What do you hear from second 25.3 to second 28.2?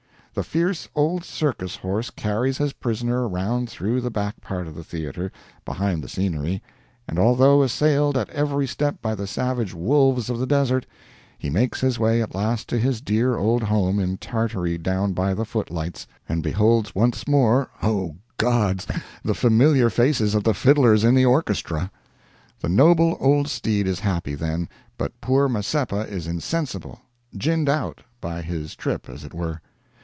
Mazeppa is insensible—"ginned out"